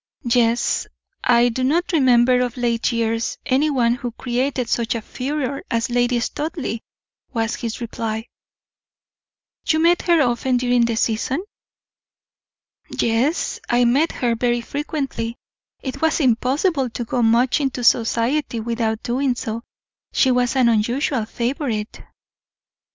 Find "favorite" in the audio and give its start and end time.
21.27-22.01